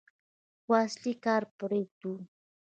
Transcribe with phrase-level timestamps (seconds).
[0.63, 2.13] خو اصلي کار پرېږدو.